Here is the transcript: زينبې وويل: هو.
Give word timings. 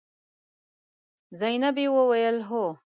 زينبې 1.39 1.85
وويل: 1.95 2.35
هو. 2.49 2.65